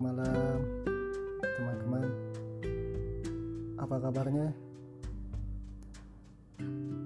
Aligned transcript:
malam 0.00 0.58
teman-teman. 1.44 2.08
Apa 3.76 3.96
kabarnya? 4.00 4.48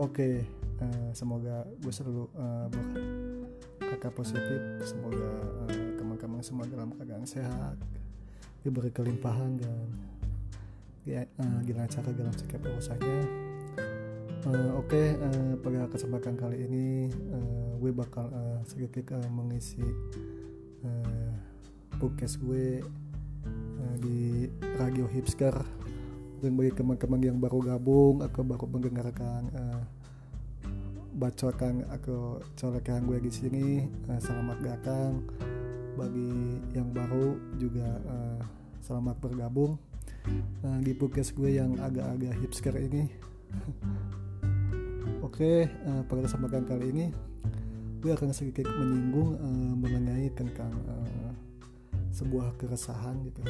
Oke 0.00 0.42
uh, 0.80 1.10
semoga 1.12 1.68
gue 1.84 1.92
selalu 1.92 2.24
uh, 2.32 2.66
berkata 3.78 4.08
positif. 4.10 4.60
Semoga 4.88 5.30
uh, 5.68 5.88
teman-teman 6.00 6.40
semua 6.40 6.64
dalam 6.64 6.96
keadaan 6.96 7.28
sehat 7.28 7.76
diberi 8.64 8.90
kelimpahan 8.90 9.60
dan 9.60 9.86
uh, 11.38 11.60
dilancarkan 11.62 12.14
dalam 12.16 12.34
setiap 12.34 12.64
urusannya 12.64 13.48
oke 14.48 14.88
okay, 14.88 15.18
pada 15.60 15.90
kesempatan 15.90 16.38
kali 16.38 16.64
ini 16.64 16.86
uh, 17.34 17.74
gue 17.76 17.92
bakal 17.92 18.30
uh, 18.32 18.62
sedikit 18.64 19.12
uh, 19.12 19.28
mengisi 19.28 19.82
uh, 20.86 21.32
podcast 21.98 22.38
gue 22.38 22.78
uh, 23.82 23.94
di 23.98 24.46
radio 24.78 25.04
hipster. 25.10 25.52
Dan 26.38 26.54
bagi 26.54 26.70
teman-teman 26.70 27.18
yang 27.18 27.38
baru 27.42 27.58
gabung 27.74 28.22
atau 28.22 28.46
baru 28.46 28.70
mendengarkan 28.70 29.42
uh, 29.58 29.82
bacotan 31.18 31.82
atau 31.90 32.38
colekan 32.54 33.02
gue 33.02 33.18
di 33.18 33.30
sini 33.34 33.66
uh, 34.06 34.22
selamat 34.22 34.58
datang. 34.62 35.26
Bagi 35.98 36.62
yang 36.78 36.94
baru 36.94 37.34
juga 37.58 37.98
uh, 38.06 38.38
selamat 38.86 39.18
bergabung 39.18 39.74
uh, 40.62 40.78
di 40.78 40.94
podcast 40.94 41.34
gue 41.34 41.58
yang 41.58 41.74
agak-agak 41.82 42.38
hipster 42.38 42.74
ini. 42.78 43.10
Oke, 45.26 45.66
uh, 45.66 46.06
pada 46.06 46.22
kesempatan 46.22 46.62
kali 46.62 46.86
ini 46.94 47.06
gue 47.98 48.14
akan 48.14 48.30
sedikit 48.30 48.70
menyinggung 48.70 49.34
uh, 49.42 49.74
mengenai 49.74 50.30
tentang 50.38 50.70
uh, 50.86 51.47
sebuah 52.12 52.56
keresahan 52.58 53.20
gitu. 53.28 53.42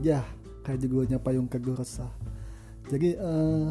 Ya 0.00 0.24
kayak 0.64 0.86
judulnya 0.86 1.18
payung 1.20 1.48
teguh 1.48 1.76
resah. 1.76 2.10
Jadi 2.90 3.14
uh, 3.16 3.70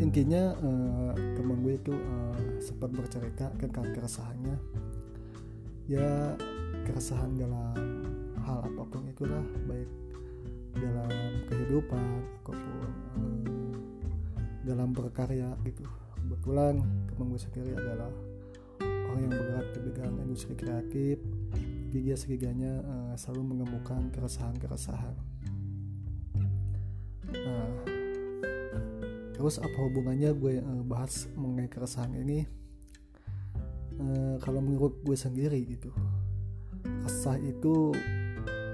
intinya 0.00 0.56
uh, 0.60 1.12
teman 1.36 1.60
gue 1.64 1.74
itu 1.76 1.92
uh, 1.92 2.36
sempat 2.60 2.92
bercerita 2.92 3.52
tentang 3.56 3.92
keresahannya. 3.92 4.56
Ya 5.90 6.36
keresahan 6.86 7.34
dalam 7.36 7.74
hal 8.44 8.64
apa 8.64 8.82
pun 8.86 9.04
itulah 9.08 9.42
baik 9.66 9.90
dalam 10.76 11.10
kehidupan 11.50 12.04
ataupun 12.44 12.90
uh, 13.18 13.74
dalam 14.64 14.92
berkarya 14.94 15.56
gitu. 15.66 15.84
Kebetulan 16.20 16.84
teman 17.10 17.26
gue 17.34 17.40
sendiri 17.40 17.72
adalah 17.74 18.12
orang 19.10 19.26
yang 19.26 19.34
bergerak 19.34 19.66
di 19.74 19.80
bidang 19.90 20.14
industri 20.22 20.54
kreatif 20.54 21.18
Giga 21.90 22.14
segiganya 22.14 22.86
uh, 22.86 23.14
selalu 23.18 23.50
menemukan 23.50 24.14
keresahan-keresahan. 24.14 25.18
Nah, 27.34 27.70
terus 29.34 29.58
apa 29.58 29.74
hubungannya 29.74 30.30
gue 30.38 30.62
uh, 30.62 30.86
bahas 30.86 31.26
mengenai 31.34 31.66
keresahan 31.66 32.14
ini? 32.14 32.46
Uh, 33.98 34.38
kalau 34.38 34.62
menurut 34.62 35.02
gue 35.02 35.18
sendiri 35.18 35.58
gitu 35.66 35.90
resah 37.04 37.36
itu 37.42 37.92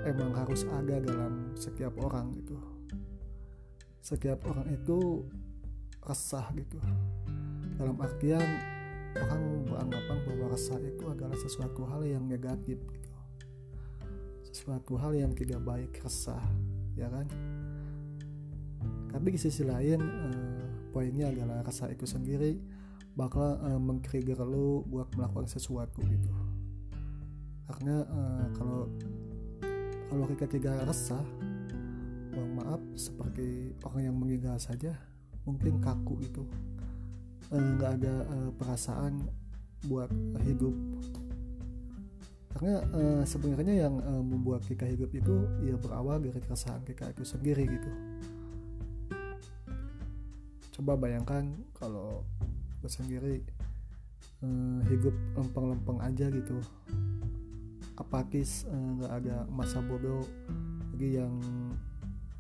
emang 0.07 0.31
harus 0.37 0.69
ada 0.77 1.01
dalam 1.03 1.57
setiap 1.59 1.97
orang 1.99 2.31
gitu. 2.37 2.61
Setiap 4.05 4.45
orang 4.47 4.71
itu 4.71 5.27
resah 6.05 6.47
gitu. 6.55 6.79
Dalam 7.81 7.99
artian 7.99 8.76
orang 9.25 9.65
beranggapan 9.65 10.17
bahwa 10.29 10.47
rasa 10.53 10.77
itu 10.81 11.05
adalah 11.09 11.37
sesuatu 11.39 11.83
hal 11.89 12.03
yang 12.05 12.25
negatif 12.29 12.79
gitu. 12.79 13.11
sesuatu 14.47 14.97
hal 14.97 15.13
yang 15.13 15.37
tidak 15.37 15.61
baik 15.63 15.93
resah 16.01 16.41
ya 16.97 17.13
kan? 17.13 17.29
Tapi 19.13 19.27
di 19.33 19.39
sisi 19.41 19.65
lain 19.65 20.01
eh, 20.01 20.65
poinnya 20.93 21.29
adalah 21.29 21.61
rasa 21.61 21.93
itu 21.93 22.09
sendiri 22.09 22.57
bakal 23.17 23.61
eh, 23.65 23.81
mengtrigger 23.81 24.41
lo 24.45 24.85
buat 24.85 25.13
melakukan 25.17 25.49
sesuatu 25.49 26.01
gitu. 26.05 26.33
Karena 27.69 28.05
eh, 28.05 28.47
kalau 28.57 28.89
kalau 30.09 30.25
kita 30.31 30.47
tidak 30.49 30.89
resah 30.89 31.25
mohon 32.37 32.53
maaf 32.61 32.81
seperti 32.97 33.73
orang 33.85 34.13
yang 34.13 34.17
meninggal 34.17 34.57
saja 34.61 34.93
mungkin 35.49 35.81
kaku 35.81 36.21
Eh, 36.21 36.45
nggak 37.51 37.91
uh, 37.91 37.97
ada 38.01 38.15
uh, 38.27 38.51
perasaan 38.59 39.23
buat 39.87 40.11
hidup. 40.43 40.75
Karena 42.57 42.81
uh, 42.89 43.23
sebenarnya 43.29 43.87
yang 43.87 44.01
uh, 44.01 44.25
membuat 44.25 44.65
kita 44.65 44.89
hidup 44.89 45.13
itu 45.13 45.45
ya 45.61 45.77
berawal 45.77 46.19
dari 46.19 46.41
keresahan 46.41 46.81
kita 46.89 47.13
itu 47.13 47.23
sendiri 47.23 47.69
gitu. 47.69 47.91
Coba 50.81 50.97
bayangkan 50.97 51.53
kalau 51.77 52.25
sendiri 52.87 53.43
uh, 54.41 54.81
hidup 54.89 55.15
lempeng-lempeng 55.37 56.01
aja 56.01 56.33
gitu. 56.33 56.59
Apatis 57.97 58.65
nggak 58.69 59.13
uh, 59.13 59.19
ada 59.21 59.37
masa 59.53 59.81
bodoh 59.81 60.25
jadi 60.97 61.21
yang 61.25 61.37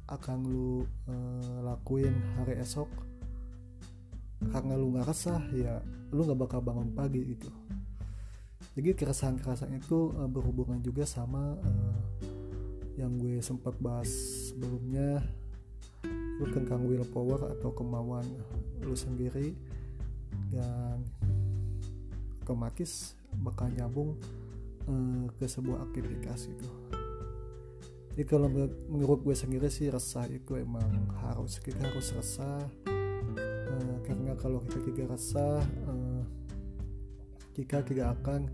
akan 0.08 0.38
lu 0.48 0.88
uh, 1.12 1.60
lakuin 1.60 2.16
hari 2.40 2.56
esok 2.56 2.88
karena 4.40 4.76
lu 4.76 4.92
nggak 4.92 5.08
resah 5.08 5.42
ya 5.52 5.80
lu 6.12 6.24
nggak 6.24 6.40
bakal 6.46 6.60
bangun 6.62 6.92
pagi 6.92 7.22
gitu. 7.36 7.50
Jadi 8.76 8.92
keresahan-keresahan 8.92 9.80
itu 9.80 10.12
uh, 10.20 10.28
berhubungan 10.28 10.80
juga 10.84 11.08
sama 11.08 11.56
uh, 11.56 11.98
yang 13.00 13.16
gue 13.16 13.40
sempat 13.40 13.72
bahas 13.80 14.08
sebelumnya 14.52 15.24
lu 16.36 16.44
tentang 16.52 16.84
willpower 16.84 17.56
atau 17.56 17.72
kemauan 17.72 18.24
lu 18.84 18.92
sendiri. 18.92 19.56
Dan 20.52 21.00
otomatis 22.44 23.16
bakal 23.40 23.72
nyambung 23.72 24.14
uh, 24.86 25.24
ke 25.40 25.48
sebuah 25.48 25.82
aktivitas 25.90 26.46
itu 26.46 26.68
jadi 28.16 28.32
kalau 28.32 28.48
menurut 28.88 29.20
gue 29.20 29.36
sendiri 29.36 29.68
sih 29.68 29.92
resah 29.92 30.24
itu 30.24 30.56
emang 30.56 30.88
harus 31.20 31.60
kita 31.60 31.84
harus 31.84 32.16
resah 32.16 32.64
karena 34.06 34.32
kalau 34.38 34.62
kita 34.62 34.78
tidak 34.86 35.18
rasa 35.18 35.62
uh, 35.86 36.22
kita 37.56 37.80
tidak 37.82 38.14
akan 38.20 38.52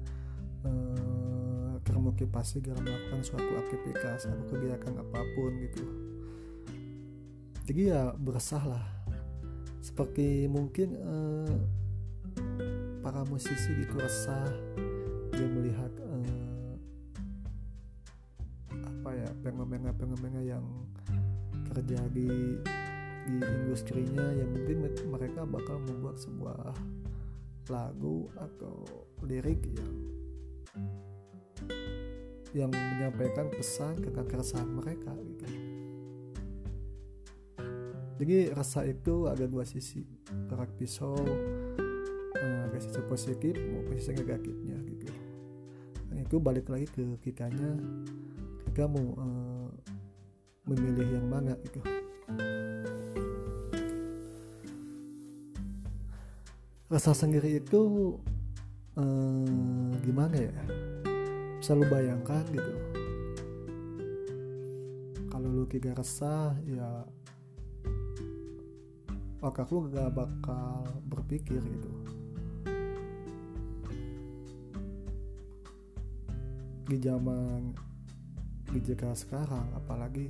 uh, 0.65 1.75
termotivasi 1.83 2.63
dalam 2.63 2.87
melakukan 2.87 3.21
suatu 3.27 3.53
aktivitas 3.67 4.31
atau 4.31 4.45
kegiatan 4.47 4.95
apa 4.97 5.21
pun 5.35 5.51
gitu. 5.59 5.85
Jadi 7.67 7.95
ya 7.95 8.15
beresahlah 8.15 8.83
seperti 9.83 10.47
mungkin 10.47 10.95
uh, 11.03 11.57
para 13.03 13.27
musisi 13.27 13.75
gitu 13.83 13.99
resah 13.99 14.47
dia 15.35 15.49
melihat 15.51 15.91
uh, 16.07 16.75
apa 18.71 19.11
ya 19.19 19.29
pengen-pengen 19.43 19.91
yang 20.47 20.65
kerja 21.67 21.99
di 23.27 23.39
industrinya 23.39 24.27
yang 24.35 24.51
mungkin 24.51 24.91
mereka 25.11 25.47
bakal 25.47 25.79
membuat 25.79 26.19
sebuah 26.19 26.75
lagu 27.71 28.27
atau 28.35 28.83
lirik 29.23 29.63
yang 29.71 29.95
yang 32.53 32.69
menyampaikan 32.69 33.49
pesan 33.49 33.97
tentang 34.03 34.29
keresahan 34.29 34.69
mereka 34.69 35.15
gitu. 35.25 35.47
Jadi 38.23 38.37
rasa 38.55 38.87
itu 38.87 39.27
ada 39.27 39.49
dua 39.49 39.65
sisi, 39.67 40.05
kerak 40.47 40.71
pisau, 40.79 41.17
uh, 42.37 42.67
sisi 42.77 43.03
positif 43.09 43.57
maupun 43.57 43.97
sisi 43.99 44.15
negatifnya 44.15 44.79
gitu. 44.85 45.11
Dan 46.13 46.17
itu 46.23 46.37
balik 46.39 46.69
lagi 46.69 46.87
ke 46.93 47.03
kitanya, 47.25 47.73
kita 48.69 48.85
mau 48.85 49.07
uh, 49.17 49.69
memilih 50.69 51.19
yang 51.19 51.27
mana 51.27 51.57
gitu. 51.65 51.81
Rasa 56.93 57.17
sendiri 57.17 57.57
itu 57.57 57.81
eh, 59.01 59.93
gimana 60.05 60.37
ya? 60.37 60.53
Bisa 61.57 61.73
lu 61.73 61.89
bayangkan 61.89 62.45
gitu. 62.53 62.73
Kalau 65.33 65.49
lu 65.49 65.65
tiga 65.65 65.97
resah 65.97 66.53
ya 66.69 67.09
otak 69.41 69.73
lu 69.73 69.89
gak 69.89 70.13
bakal 70.13 70.85
berpikir 71.09 71.65
gitu. 71.65 71.91
Di 76.93 77.01
zaman 77.01 77.73
digital 78.69 79.17
sekarang 79.17 79.65
apalagi 79.73 80.29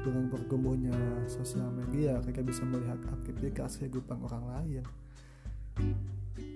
dengan 0.00 0.32
bertumbuhnya 0.32 0.96
sosial 1.28 1.68
media 1.72 2.16
kita 2.24 2.40
bisa 2.40 2.64
melihat 2.64 2.96
aktivitas 3.12 3.76
kehidupan 3.80 4.16
orang 4.24 4.44
lain. 4.48 4.84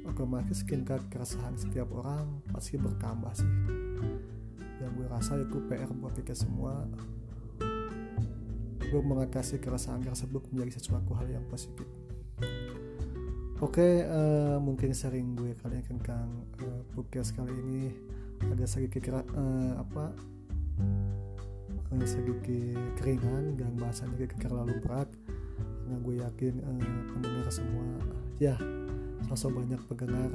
Otomatis 0.05 0.64
tingkat 0.64 1.00
keresahan 1.12 1.56
setiap 1.56 1.88
orang 1.93 2.41
pasti 2.52 2.81
bertambah 2.81 3.32
sih. 3.37 3.52
Dan 4.81 4.88
gue 4.96 5.06
rasa 5.08 5.41
itu 5.41 5.61
PR 5.69 5.88
buat 5.96 6.12
kita 6.17 6.32
semua. 6.37 6.88
Gue 8.85 9.02
mengatasi 9.02 9.61
keresahan 9.61 10.05
tersebut 10.05 10.44
menjadi 10.52 10.81
sesuatu 10.81 11.12
hal 11.17 11.29
yang 11.29 11.44
positif. 11.49 11.88
Oke 13.62 14.05
uh, 14.05 14.61
mungkin 14.61 14.93
sering 14.93 15.32
gue 15.37 15.56
kali 15.56 15.81
tentang 15.85 16.49
uh, 16.61 16.82
podcast 16.93 17.32
kali 17.37 17.52
ini. 17.52 17.93
Agak 18.44 18.69
sedikit 18.69 19.08
uh, 19.08 19.81
apa 19.81 20.12
sedikit 22.02 22.99
keringan 22.99 23.55
dan 23.55 23.79
bahasanya 23.79 24.26
terlalu 24.43 24.75
berat. 24.82 25.06
Karena 25.55 25.96
gue 26.00 26.14
yakin 26.19 26.55
uh, 26.64 27.00
pendengar 27.14 27.46
semua 27.52 27.87
ya 28.43 28.56
sosok 29.31 29.62
banyak 29.62 29.81
pendengar 29.87 30.32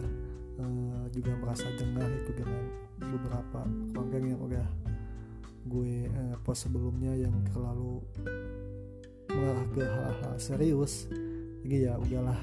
uh, 0.61 1.05
juga 1.11 1.35
merasa 1.37 1.67
dengar 1.75 2.07
itu 2.15 2.31
dengan 2.31 2.63
beberapa 2.99 3.61
konten 3.91 4.21
yang 4.23 4.39
udah 4.39 4.67
gue 5.67 6.07
uh, 6.07 6.35
post 6.41 6.69
sebelumnya 6.69 7.13
yang 7.13 7.35
terlalu 7.51 8.01
mengarah 9.29 9.67
ke 9.73 9.83
hal-hal 9.85 10.35
serius. 10.41 11.05
Jadi 11.65 11.85
ya 11.85 11.99
udahlah. 11.99 12.39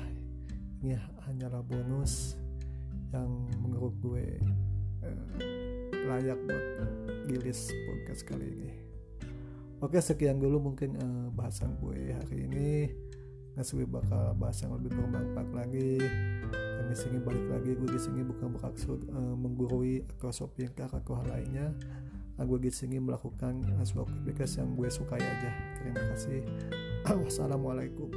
Ini 0.85 0.99
hanyalah 1.27 1.65
bonus 1.67 2.37
yang 3.11 3.49
menurut 3.65 3.97
gue 3.99 4.39
uh, 5.03 5.27
layak 6.07 6.39
buat 6.47 6.67
gilis 7.27 7.75
podcast 7.91 8.23
kali 8.23 8.47
ini 8.47 8.86
oke 9.81 9.99
sekian 10.01 10.41
dulu 10.41 10.73
mungkin 10.73 10.97
uh, 10.97 11.29
bahasan 11.33 11.77
gue 11.81 12.13
hari 12.13 12.49
ini. 12.49 12.71
Ngasih 13.57 13.89
bakal 13.89 14.37
bahas 14.37 14.61
yang 14.61 14.77
lebih 14.77 14.93
bermanfaat 14.93 15.49
lagi. 15.57 15.97
Dan 16.53 16.85
di 16.93 16.97
sini 16.97 17.17
balik 17.21 17.47
lagi 17.49 17.73
gue 17.73 17.89
di 17.89 18.01
sini 18.01 18.21
bukan 18.21 18.53
bermaksud 18.53 19.09
uh, 19.09 19.35
menggurui 19.37 20.05
atau 20.17 20.29
shopping 20.29 20.77
atau 20.77 21.17
hal 21.17 21.27
lainnya. 21.33 21.73
Nah, 22.37 22.45
gue 22.45 22.61
di 22.61 22.69
sini 22.69 23.01
melakukan 23.01 23.65
uh, 23.77 23.85
sebuah 23.85 24.13
aktivitas 24.13 24.61
yang 24.61 24.77
gue 24.77 24.89
sukai 24.93 25.21
aja. 25.21 25.51
Terima 25.81 26.03
kasih. 26.13 26.45
Wassalamualaikum 27.25 28.13